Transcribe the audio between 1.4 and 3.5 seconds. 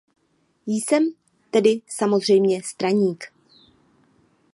tedy samozřejmě straník.